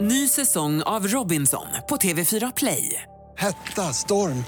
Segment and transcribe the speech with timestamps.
[0.00, 3.02] Ny säsong av Robinson på TV4 Play.
[3.38, 4.44] Hetta, storm,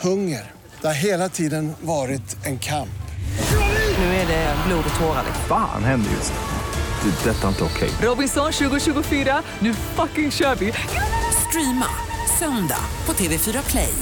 [0.00, 0.52] hunger.
[0.80, 2.88] Det har hela tiden varit en kamp.
[3.98, 5.24] Nu är det blod och tårar.
[5.48, 7.10] Fan händer just nu.
[7.10, 7.30] Det.
[7.30, 7.90] är Detta är inte okej.
[8.02, 10.72] Robinson 2024, nu fucking kör vi!
[11.48, 11.86] Streama
[12.38, 13.92] söndag på TV4 Play.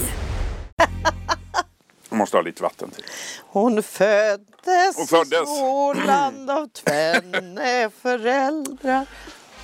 [2.09, 3.03] Jag måste ha lite vatten till.
[3.47, 5.41] Hon föddes, Hon föddes.
[5.41, 9.05] i Småland av tvenne föräldrar.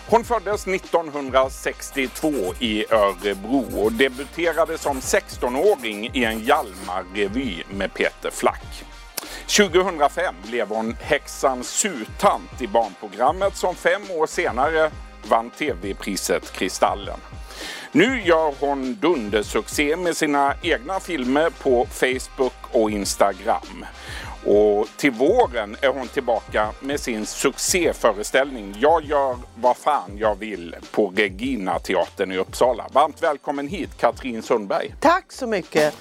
[0.10, 2.30] Hon föddes 1962
[2.60, 8.84] i Örebro och debuterade som 16-åring i en Hjalmar-revy med Peter Flack.
[9.58, 14.92] 2005 blev hon häxan Sutant i barnprogrammet som fem år senare
[15.30, 17.20] vann tv-priset Kristallen.
[17.92, 23.86] Nu gör hon dundersuccé med sina egna filmer på Facebook och Instagram.
[24.46, 30.76] Och till våren är hon tillbaka med sin succéföreställning Jag gör vad fan jag vill
[30.92, 32.88] på Regina teatern i Uppsala.
[32.94, 34.96] Varmt välkommen hit Katrin Sundberg.
[35.00, 35.96] Tack så mycket.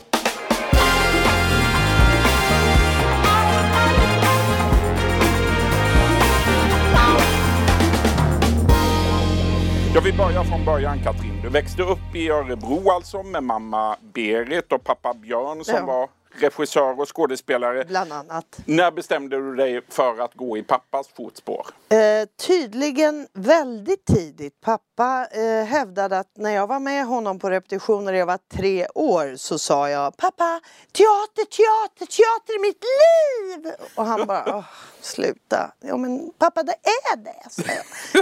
[9.95, 11.41] Jag vill börja från början Katrin.
[11.43, 15.87] Du växte upp i Örebro alltså med mamma Berit och pappa Björn som Ja.
[15.87, 16.09] var
[16.43, 17.85] regissör och skådespelare.
[17.85, 18.59] Bland annat.
[18.65, 21.67] När bestämde du dig för att gå i pappas fotspår?
[21.89, 24.61] Eh, tydligen väldigt tidigt.
[24.61, 28.87] Pappa eh, hävdade att när jag var med honom på repetition när jag var tre
[28.95, 30.61] år så sa jag Pappa,
[30.93, 32.83] teater, teater, teater är mitt
[33.65, 33.73] liv!
[33.97, 34.65] Och han bara, "Åh,
[35.01, 35.73] sluta.
[35.81, 36.75] Ja men pappa det
[37.13, 37.65] är det.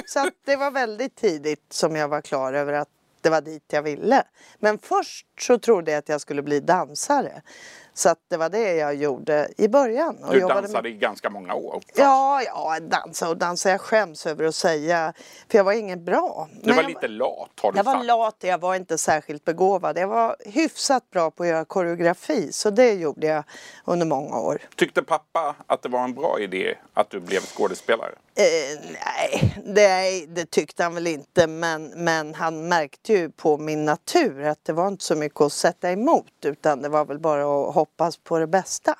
[0.07, 2.89] Så att det var väldigt tidigt som jag var klar över att
[3.21, 4.23] det var dit jag ville.
[4.59, 7.43] Men först så trodde jag att jag skulle bli dansare.
[7.97, 10.17] Så att det var det jag gjorde i början.
[10.25, 11.81] Och Du jobbade med- dansade i ganska många år.
[11.95, 13.71] Ja, ja, dansa och dansa.
[13.71, 15.13] Jag skäms över att säga.
[15.51, 16.49] För jag var ingen bra.
[16.63, 18.07] Du var jag, lite lat har du jag var sagt.
[18.07, 19.99] lat, jag var inte särskilt begåvad.
[19.99, 22.53] Jag var hyfsat bra på att göra koreografi.
[22.53, 23.45] Så det gjorde jag
[23.85, 24.59] under många år.
[24.77, 28.13] Tyckte pappa att det var en bra idé att du blev skådespelare?
[28.37, 31.47] Eh, nej, det, det tyckte han väl inte.
[31.47, 35.53] Men, men han märkte ju på min natur att det var inte så mycket att
[35.53, 36.27] sätta emot.
[36.45, 38.95] Utan det var väl bara att hoppas på det bästa.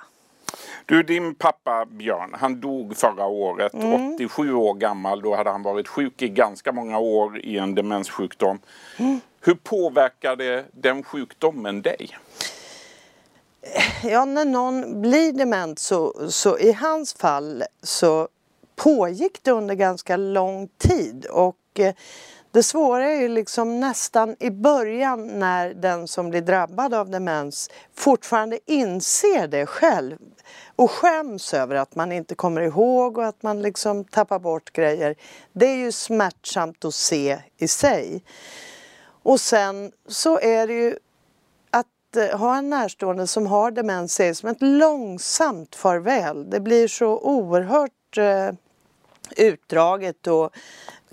[0.87, 4.15] Du, din pappa Björn, han dog förra året, Mm.
[4.15, 5.23] 87 år gammal.
[5.23, 8.59] Då hade han varit sjuk i ganska många år i en demenssjukdom.
[8.99, 9.21] Mm.
[9.41, 12.11] Hur påverkade den sjukdomen dig?
[14.03, 18.29] Ja, när någon blir dement så, så i hans fall så
[18.77, 21.95] pågick det under ganska lång tid och eh,
[22.55, 27.71] det svåra är ju liksom nästan i början när den som blir drabbad av demens
[27.95, 30.19] fortfarande inser det själv
[30.77, 35.15] och skäms över att man inte kommer ihåg och att man liksom tappar bort grejer.
[35.53, 38.25] Det är ju smärtsamt att se i sig.
[39.23, 40.99] Och sen så är det ju
[41.71, 46.51] att eh, ha en närstående som har demens är som ett långsamt farväl.
[46.51, 48.51] Det blir så oerhört eh,
[49.37, 50.53] utdraget och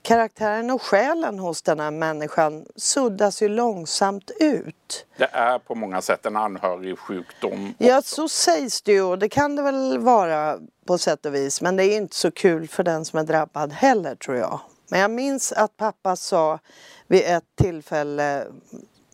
[0.02, 5.06] karaktären och själen hos den här människan suddas ju långsamt ut.
[5.18, 7.74] Det är på många sätt en anhörig sjukdom.
[7.78, 10.58] Ja, så sägs det ju och det kan det väl vara
[10.88, 11.62] på sätt och vis.
[11.62, 14.60] Men det är inte så kul för den som är drabbad heller tror jag.
[14.90, 16.60] Men jag minns att pappa sa
[17.08, 18.46] vid ett tillfälle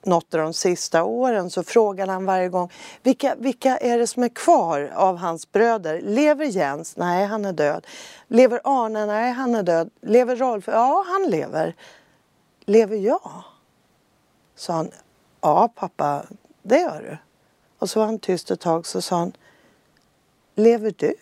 [0.03, 2.72] något av de sista åren så frågade han varje gång
[3.03, 6.02] vilka, vilka är det som är kvar av hans bröder?
[6.02, 6.97] Lever Jens?
[6.97, 7.88] Nej, han är död.
[8.28, 9.06] Lever Arne?
[9.06, 9.90] Nej, han är död.
[10.02, 10.68] Lever Rolf?
[10.68, 11.75] Ja, han lever.
[12.66, 13.44] Lever jag?
[14.56, 14.91] Sa han.
[15.41, 16.24] Ja, pappa,
[16.62, 17.18] det gör du.
[17.80, 19.31] Och så var han tyst ett tag så sa han.
[20.56, 21.16] Lever du?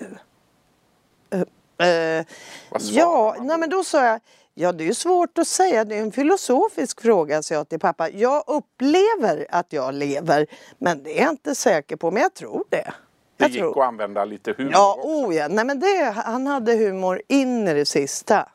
[2.69, 4.19] Vad svarade ja, nej men då sa jag.
[4.57, 5.85] Ja, det är svårt att säga.
[5.85, 8.09] Det är en filosofisk fråga, sa jag till pappa.
[8.09, 12.11] Jag upplever att jag lever, men det är jag inte säker på.
[12.11, 12.77] Men jag tror det.
[12.77, 12.91] Det
[13.37, 13.81] Jag gick tror.
[13.81, 15.07] att använda lite humor Ja, också.
[15.09, 15.47] oh ja.
[15.47, 18.49] Nej, men det, han hade humor in i det sista.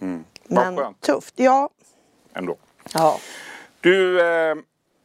[0.00, 0.24] Mm.
[0.44, 1.34] Men skönt tufft.
[1.36, 1.68] Ja.
[2.34, 2.56] ändå.
[2.92, 3.18] ja.
[3.80, 4.54] Du, eh,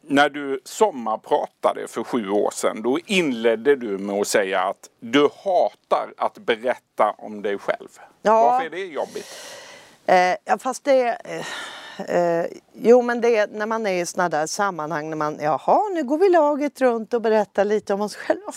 [0.06, 5.22] när du sommarpratade för sju år sedan då inledde du med att säga att du
[5.44, 7.88] hatar att berätta om dig själv.
[8.22, 8.42] Ja.
[8.44, 9.26] Varför är det jobbigt?
[10.06, 11.18] Eh, ja, fast det...
[11.24, 15.38] Eh, eh, jo, men det är när man är i sådana där sammanhang när man,
[15.40, 18.52] jaha, nu går vi laget runt och berättar lite om oss själva.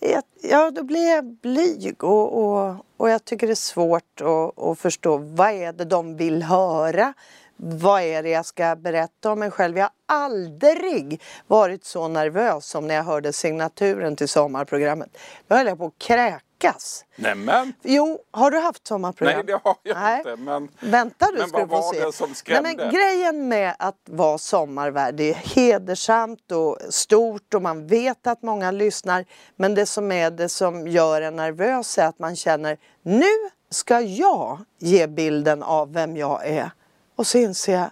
[0.00, 4.62] Ja, Ja, då blir jag blyg och, och, och jag tycker det är svårt att,
[4.62, 7.14] att förstå vad är det de vill höra?
[7.56, 9.78] Vad är det jag ska berätta om mig själv?
[9.78, 15.18] Jag har aldrig varit så nervös som när jag hörde signaturen till sommarprogrammet.
[15.48, 17.04] Då höll jag på att kräkas lyckas.
[17.16, 19.34] Nämen, Jo, har du haft sommarprogram?
[19.34, 20.18] nej det har jag Nej.
[20.18, 20.36] inte.
[20.36, 22.04] Men Vänta du Men ska vad du få var se.
[22.04, 22.74] det som Nej, skrämde?
[22.76, 28.42] men grejen med att vara sommarvärd, det är hedersamt och stort och man vet att
[28.42, 29.24] många lyssnar.
[29.56, 33.24] Men det som är det som gör en nervös är att man känner nu
[33.70, 36.70] ska jag ge bilden av vem jag är.
[37.16, 37.90] Och så inser jag,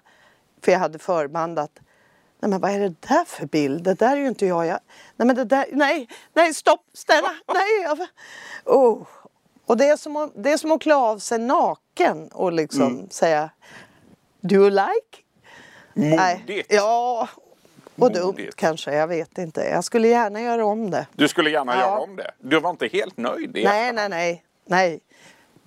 [0.64, 1.70] för jag hade förbandat,
[2.46, 3.82] Nej men vad är det där för bild?
[3.84, 4.66] Det där är ju inte jag.
[4.66, 4.78] jag
[5.16, 7.82] nej men det där, nej, nej stopp, ställa, nej.
[7.84, 7.98] Jag,
[8.64, 9.02] oh.
[9.66, 12.82] Och det är, som att, det är som att klä av sig naken och liksom
[12.86, 13.10] Mm.
[13.10, 13.50] säga
[14.40, 15.18] Do you like?
[15.94, 16.38] Nej.
[16.40, 16.72] modigt.
[16.72, 17.28] Ja,
[17.98, 18.56] och dumt Modigt.
[18.56, 19.60] kanske, jag vet inte.
[19.60, 21.06] Jag skulle gärna göra om det.
[21.12, 21.80] Du skulle gärna Ja.
[21.80, 22.30] göra om det.
[22.38, 24.10] Du var inte helt nöjd i Nej, efterhand.
[24.10, 25.00] nej, nej.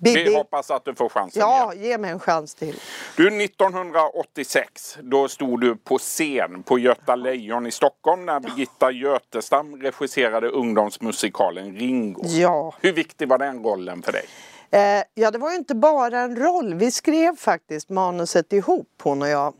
[0.00, 0.14] Nej.
[0.14, 1.84] Vi Bibi, hoppas att du får chansen ja, igen.
[1.84, 2.80] ge mig en chans till.
[3.16, 9.76] Du, 1986, då stod du på scen på Göta Lejon i Stockholm när Birgitta Götestam
[9.82, 12.22] regisserade ungdomsmusikalen Ringo.
[12.24, 12.74] Ja.
[12.80, 14.24] Hur viktig var den rollen för dig?
[14.70, 16.74] Eh, ja, det var ju inte bara en roll.
[16.74, 19.54] Vi skrev faktiskt manuset ihop, hon och jag.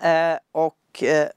[0.00, 1.28] Eh, och eh,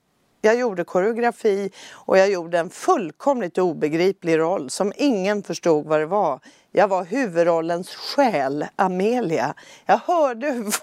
[0.45, 6.05] jag gjorde koreografi och jag gjorde en fullkomligt obegriplig roll som ingen förstod vad det
[6.05, 6.39] var.
[6.71, 9.53] Jag var huvudrollens själ, Amelia.
[9.85, 10.65] Jag hörde hur,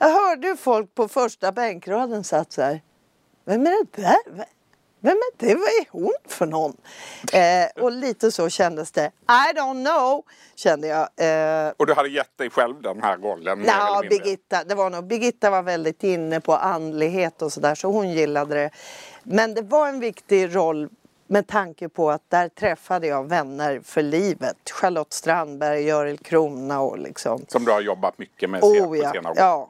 [0.00, 2.80] jag hörde folk på första bänkraden satt så här.
[3.44, 4.44] Vem är det där?
[5.04, 5.54] Vem är det?
[5.54, 6.76] Vad är hon för någon?
[7.32, 9.10] Eh, och lite så kändes det.
[9.28, 10.22] I don't know,
[10.54, 11.00] kände jag.
[11.66, 13.64] Eh, Och du hade gett dig själv den här rollen?
[13.66, 14.02] Ja.
[14.10, 18.54] Birgitta, det var nog, Birgitta var väldigt inne på andlighet och sådär så hon gillade
[18.54, 18.70] det.
[19.22, 20.88] Men det var en viktig roll
[21.26, 24.56] med tanke på att där träffade jag vänner för livet.
[24.70, 27.44] Charlotte Strandberg, Görel Krona och liksom.
[27.48, 29.38] Som du har jobbat mycket med sen- Oh på ja, senare år.
[29.38, 29.68] ja.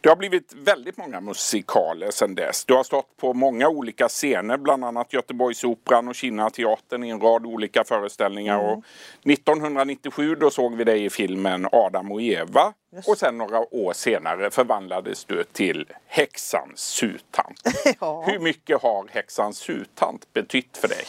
[0.00, 2.64] Det har blivit väldigt många musikaler sedan dess.
[2.64, 7.20] Du har stått på många olika scener, bland annat Göteborgsoperan och Kina teatern i en
[7.20, 8.58] rad olika föreställningar.
[8.58, 8.70] Mm.
[8.70, 8.84] Och
[9.24, 12.72] 1997 då såg vi dig i filmen Adam och Eva.
[13.06, 17.60] Och sen några år senare förvandlades du till häxans sutant.
[18.00, 18.24] Ja.
[18.26, 21.04] Hur mycket har häxans sutant betytt för dig?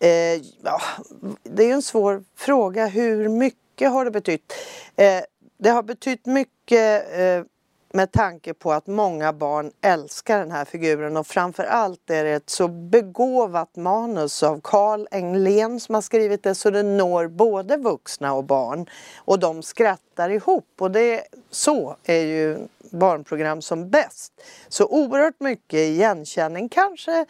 [0.00, 0.80] Eh, ja,
[1.42, 2.86] det är en svår fråga.
[2.86, 4.54] Hur mycket har det betytt?
[4.96, 5.20] Eh,
[5.58, 7.44] det har betytt mycket eh,
[7.92, 12.50] med tanke på att många barn älskar den här figuren och framförallt är det ett
[12.50, 18.34] så begåvat manus av Carl Englén som har skrivit det så det når både vuxna
[18.34, 18.86] och barn.
[19.16, 20.66] Och de skrattar ihop.
[20.78, 22.58] Och det så är ju
[22.90, 24.32] barnprogram som bäst.
[24.68, 27.26] Så oerhört mycket igenkänning, kanske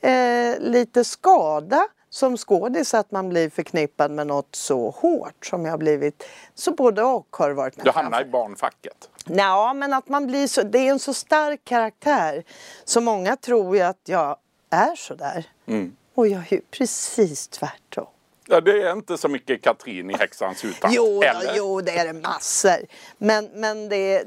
[0.00, 5.78] eh, lite skada som skådis att man blir förknippad med något så hårt som jag
[5.78, 6.24] blivit.
[6.54, 7.86] Så både och har varit med.
[7.86, 9.08] Du hamnar i barnfacket.
[9.24, 12.44] Ja, men att man blir så, det är en så stark karaktär
[12.84, 14.36] så många tror ju att jag
[14.70, 15.44] är så där.
[15.66, 15.96] Mm.
[16.14, 18.06] Och jag är ju precis tvärtom.
[18.46, 20.94] Ja, det är inte så mycket Katrin i häxans sutant.
[20.94, 21.54] Jo, eller?
[21.56, 22.86] jo, det är det massor.
[23.18, 24.24] Men, men det,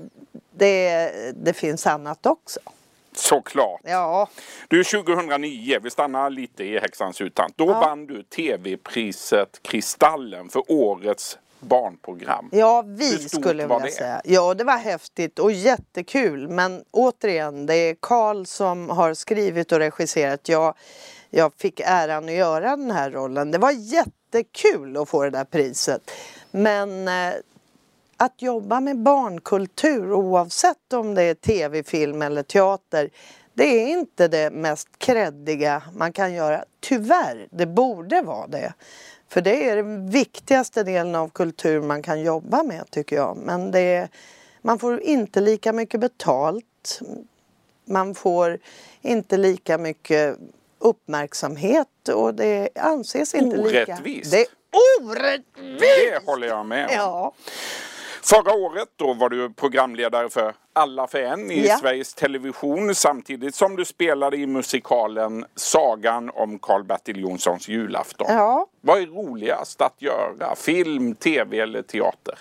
[0.51, 2.59] det, det finns annat också.
[3.17, 3.81] Såklart.
[3.83, 4.29] Ja,
[4.67, 7.57] Du, 2009, vi stannar lite i Häxans utant.
[7.57, 12.49] Då vann du TV-priset Kristallen för årets barnprogram.
[12.51, 14.21] ja vi skulle jag vilja säga.
[14.25, 16.47] Ja, det var häftigt och jättekul.
[16.47, 20.49] Men återigen, det är Karl som har skrivit och regisserat.
[20.49, 20.73] Jag,
[21.29, 23.51] jag fick äran att göra den här rollen.
[23.51, 26.11] Det var jättekul att få det där priset.
[26.51, 27.33] Men eh,
[28.17, 33.09] att jobba med barnkultur oavsett om det är tv, film eller teater
[33.55, 36.65] det är inte det mest kreddiga man kan göra.
[36.79, 38.73] Tyvärr, det borde vara det.
[39.29, 43.37] För det är den viktigaste delen av kultur man kan jobba med tycker jag.
[43.37, 44.09] Men det är,
[44.61, 46.99] man får inte lika mycket betalt.
[47.85, 48.59] Man får
[49.01, 50.37] inte lika mycket
[50.79, 53.83] uppmärksamhet och det anses inte lika...
[53.83, 54.31] Orättvist.
[54.31, 54.47] Det är
[55.03, 55.79] orättvist!
[55.79, 56.93] Det håller jag med om.
[56.95, 57.33] Ja.
[58.25, 61.77] Förra året då var du programledare för Alla för en i Ja.
[61.77, 68.27] Sveriges Television samtidigt som du spelade i musikalen Sagan om Karl-Bertil Jonssons julafton.
[68.29, 68.67] ja.
[68.81, 70.55] Vad är roligast att göra?
[70.55, 72.39] Film, tv eller teater?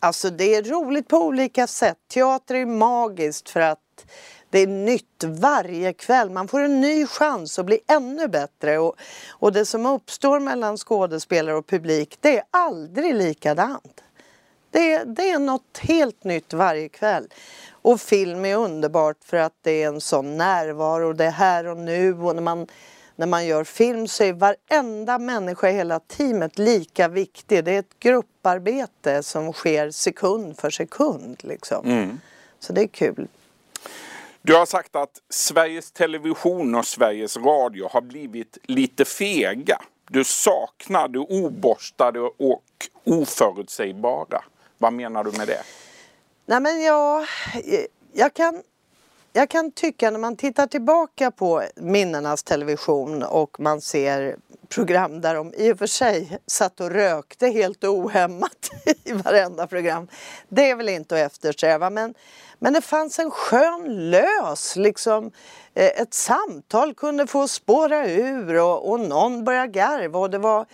[0.00, 1.98] Alltså det är roligt på olika sätt.
[2.14, 4.06] Teater är magiskt för att
[4.50, 6.30] det är nytt varje kväll.
[6.30, 8.78] Man får en ny chans att bli ännu bättre.
[8.78, 8.94] Och,
[9.30, 14.00] och det som uppstår mellan skådespelare och publik det är aldrig likadant.
[14.74, 17.28] Det, det är något helt nytt varje kväll.
[17.70, 21.12] Och film är underbart för att det är en sån närvaro.
[21.12, 22.14] Det är här och nu.
[22.14, 22.66] Och när man,
[23.16, 27.64] när man gör film så är varenda människa i hela teamet lika viktig.
[27.64, 31.36] Det är ett grupparbete som sker sekund för sekund.
[31.40, 32.18] Liksom.
[32.58, 33.28] Så det är kul.
[34.42, 39.78] Du har sagt att Sveriges Television och Sveriges Radio har blivit lite fega
[40.10, 42.64] Du saknar det oborstade och
[43.04, 44.44] oförutsägbara.
[44.78, 45.62] Vad menar du med det?
[46.46, 47.26] Nej men jag,
[48.12, 48.62] jag kan
[49.36, 54.36] jag kan tycka när man tittar tillbaka på minnenas television och man ser
[54.68, 58.70] program där de i och för sig satt och rökte helt ohämmat
[59.04, 60.08] i varenda program.
[60.48, 62.14] Det är väl inte att eftersträva men,
[62.58, 65.30] men det fanns en skön lös, liksom
[65.74, 70.66] eh, ett samtal kunde få spåra ur och, och någon började garva och det var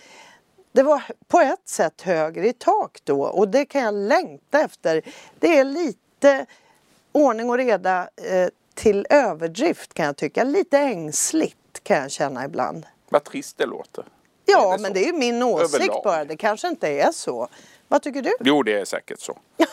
[0.73, 5.03] det var på ett sätt högre i tak då och det kan jag längta efter.
[5.39, 6.47] Det är lite
[7.13, 10.45] ordning och reda eh, till överdrift kan jag tycka.
[10.45, 12.87] Lite ängsligt kan jag känna ibland.
[13.09, 14.05] Vad trist det låter.
[14.45, 16.01] Ja, det men det är ju min åsikt Överlag.
[16.05, 16.25] bara.
[16.25, 17.49] Det kanske inte är så.
[17.89, 18.33] Vad tycker du?
[18.41, 19.39] Jo, det är säkert så.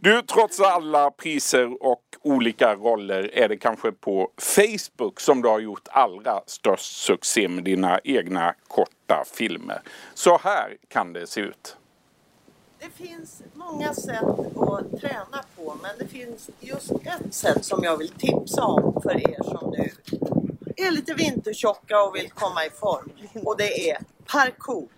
[0.00, 5.60] du, trots alla priser och olika roller är det kanske på Facebook som du har
[5.60, 8.54] gjort allra störst succé med dina egna
[9.06, 9.82] korta filmer.
[10.14, 11.76] Så här kan det se ut.
[12.78, 14.22] Det finns många sätt
[14.56, 19.30] att träna på men det finns just ett sätt som jag vill tipsa om för
[19.30, 19.90] er som nu
[20.76, 23.10] är lite vintertjocka och vill komma i form.
[23.44, 24.88] Och det är parkour.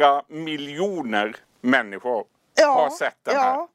[0.00, 3.40] 4 miljoner människor ja, har sett den ja.
[3.40, 3.68] här.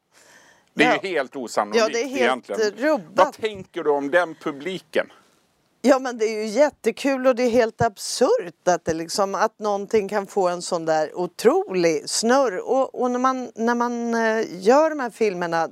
[0.73, 1.09] Det är ja.
[1.09, 2.61] helt osannolikt ja, det är helt egentligen.
[2.61, 3.25] Eh, rubbat.
[3.25, 5.11] Vad tänker du om den publiken?
[5.81, 9.59] Ja men det är ju jättekul och det är helt absurt att, det liksom, att
[9.59, 12.59] någonting kan få en sån där otrolig snurr.
[12.59, 15.69] Och, och när, man, när man eh, gör de här filmerna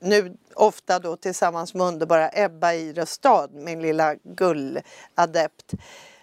[0.00, 5.74] nu ofta då tillsammans med underbara Ebba i Röstad, min lilla gulladept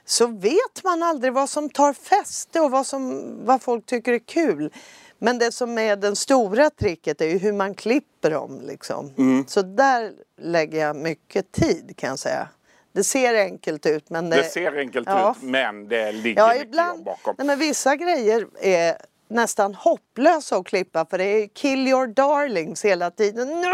[0.05, 4.19] så vet man aldrig vad som tar fäste och vad, som, vad folk tycker är
[4.19, 4.73] kul.
[5.19, 8.61] Men det som är den stora tricket är ju hur man klipper dem.
[8.63, 9.13] Liksom.
[9.47, 12.47] Så där lägger jag mycket tid kan jag säga.
[12.91, 15.31] Det ser enkelt ut men det, Det ser enkelt ja.
[15.37, 17.03] ut men det ligger Ja, mycket ibland.
[17.03, 17.35] bakom.
[17.37, 22.85] Nej, men vissa grejer är nästan hopplösa att klippa för det är kill your darlings
[22.85, 23.47] hela tiden.
[23.61, 23.67] No!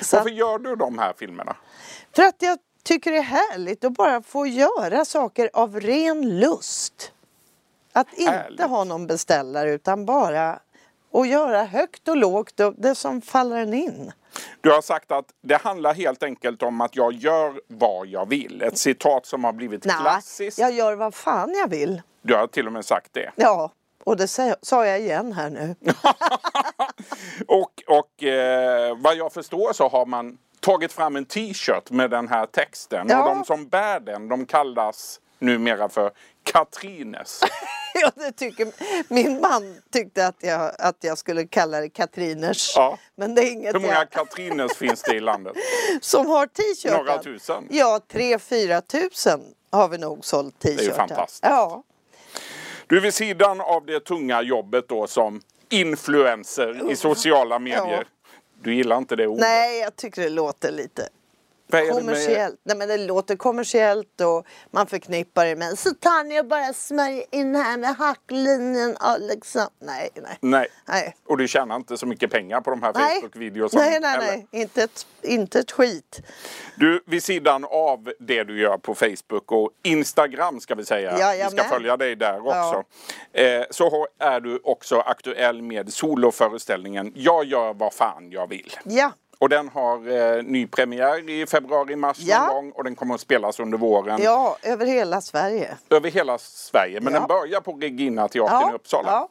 [0.00, 1.56] Så Varför gör du de här filmerna?
[2.16, 7.12] för att jag tycker det är härligt att bara få göra saker av ren lust.
[7.92, 8.60] Att inte Härligt.
[8.60, 10.58] ha någon beställare utan bara
[11.14, 14.12] att göra högt och lågt och det som faller en in.
[14.60, 18.62] Du har sagt att det handlar helt enkelt om att jag gör vad jag vill.
[18.62, 20.58] Ett citat som har blivit Nej, klassiskt.
[20.58, 22.02] jag gör vad fan jag vill.
[22.22, 23.30] Du har till och med sagt det.
[23.36, 23.70] Ja,
[24.04, 25.74] och det sa- sa jag igen här nu.
[27.46, 32.28] Och, och eh, vad jag förstår så har man tagit fram en t-shirt med den
[32.28, 33.06] här texten.
[33.10, 33.22] Ja.
[33.22, 36.10] Och de som bär den de kallas numera för
[36.42, 37.40] Katrines.
[37.94, 38.68] Ja, det tycker,
[39.08, 42.72] min man tyckte att jag, att jag skulle kalla det Katriners.
[42.76, 42.98] Ja.
[43.16, 45.56] Men det är inget Hur många jag, Katrines finns det i landet?
[46.00, 46.96] som har t-shirten.
[46.96, 47.66] Några tusen?
[47.70, 49.40] Ja, tre, fyra tusen
[49.70, 50.84] har vi nog sålt t-shirtar.
[50.84, 51.44] ju fantastiskt.
[51.44, 51.82] Ja.
[52.86, 55.40] Du vid sidan av det tunga jobbet då som
[55.72, 58.04] influencer i sociala medier.
[58.62, 59.40] Du gillar inte det ordet?
[59.40, 61.08] Nej, jag tycker det låter lite
[61.80, 62.60] kommersiellt.
[62.64, 65.90] Nej, men det låter kommersiellt och man förknippar det med så
[66.40, 69.66] och bara smörjer in här med hacklinjen och liksom.
[69.78, 70.38] Nej, nej.
[70.40, 70.66] Nej.
[70.88, 71.16] Nej.
[71.26, 72.92] Och du tjänar inte så mycket pengar på de här.
[72.92, 74.62] Facebook-videorna nej, nej, nej.
[74.62, 76.22] Inte ett, inte ett skit.
[76.76, 81.18] Du, vid sidan av det du gör på Facebook och Instagram ska vi säga.
[81.18, 81.52] Jajamän.
[81.52, 82.84] Vi ska följa dig där också.
[83.32, 88.76] Eh, så är du också aktuell med soloföreställningen Jag gör vad fan jag vill.
[88.84, 89.12] Ja.
[89.42, 92.46] Och den har eh, ny premiär i februari-mars Ja.
[92.46, 95.76] någon gång och den kommer att spelas under våren Ja, över hela Sverige.
[95.90, 97.00] över hela Sverige.
[97.00, 97.18] Men Ja.
[97.18, 99.10] den börjar på Regina teatern i Uppsala.
[99.10, 99.28] Ja.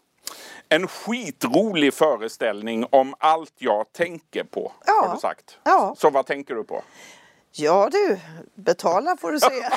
[0.70, 5.06] En skitrolig föreställning om allt jag tänker på, Ja.
[5.08, 5.58] har du sagt.
[5.63, 5.96] Ja.
[5.98, 6.82] Så vad tänker du på?
[7.53, 8.20] ja du,
[8.56, 9.70] betala får du se.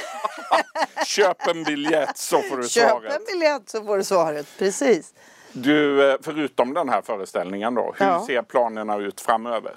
[1.06, 3.12] Köp en biljett så får du Köp svaret.
[3.16, 4.46] en biljett så får du svaret.
[4.58, 5.14] Precis.
[5.54, 8.24] Du, eh, förutom den här föreställningen då, hur Ja.
[8.26, 9.76] ser planerna ut framöver?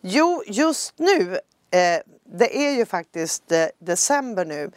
[0.00, 1.32] Jo, just nu,
[1.70, 4.70] eh, det är ju faktiskt eh, december nu,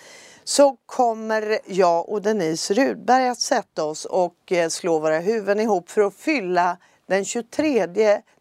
[0.43, 5.89] så kommer jag och Denise Rudberg att sätta oss och eh, slå våra huvuden ihop
[5.89, 6.77] för att fylla
[7.07, 7.87] den 23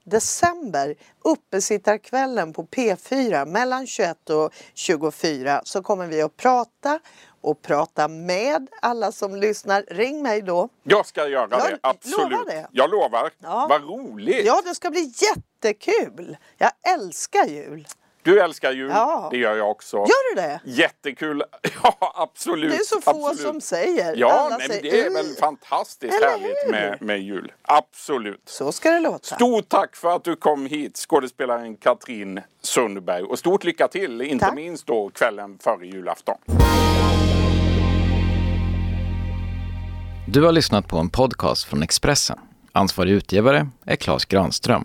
[0.05, 7.01] december, uppesittarkvällen på P4 mellan 21 och 24 så kommer vi att prata
[7.41, 9.85] och prata med alla som lyssnar.
[9.89, 10.69] Ring mig då.
[10.83, 12.31] Jag ska göra Jag det, absolut.
[12.31, 12.69] lovar det.
[12.73, 13.31] Jag lovar.
[13.39, 13.67] Ja.
[13.71, 14.47] Vad roligt!
[14.47, 16.37] Ja, det ska bli jättekul.
[16.59, 17.87] Jag älskar jul.
[18.23, 19.29] Du älskar jul, Ja.
[19.31, 19.97] det gör jag också.
[19.97, 20.61] Gör du det?
[20.65, 21.43] Jättekul!
[21.83, 22.71] Ja, absolut.
[22.71, 23.41] Det är så få absolut.
[23.41, 24.15] som säger.
[24.17, 26.71] Ja, Alla nej, men säger, det är väl fantastiskt Eller härligt hur?
[26.71, 27.53] med, med jul.
[27.63, 28.43] Absolut.
[28.47, 29.35] Så ska det låta.
[29.35, 33.23] Stort tack för att du kom hit, skådespelaren Katrin Sundberg.
[33.23, 34.55] Och stort lycka till, inte Tack.
[34.55, 36.37] minst då kvällen före julafton.
[40.29, 42.39] Du har lyssnat på en podcast från Expressen.
[42.73, 44.85] Ansvarig utgivare är Klas Granström.